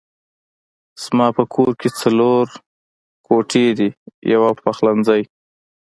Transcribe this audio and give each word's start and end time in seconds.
زما 1.03 1.27
په 1.37 1.43
کور 1.53 1.71
کې 1.79 1.89
څلور 2.01 2.45
کوټې 3.27 3.67
دي 3.77 3.89
يو 4.33 4.41
پخلنځی 4.63 5.21
دی 5.23 5.23